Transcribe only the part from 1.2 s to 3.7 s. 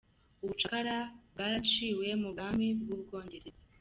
bwaraciwe mu bwami bw’ubwongereza.